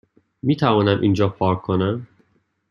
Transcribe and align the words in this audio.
میتوانم 0.43 1.01
اینجا 1.01 1.29
پارک 1.29 1.61
کنم؟ 1.61 2.07